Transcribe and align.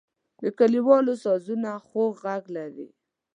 د 0.41 0.43
کلیوالو 0.59 1.13
سازونه 1.25 1.69
خوږ 1.85 2.13
غږ 2.23 2.43
لري. 2.57 2.87